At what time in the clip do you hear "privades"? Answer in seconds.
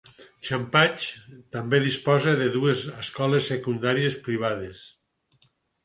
4.31-4.85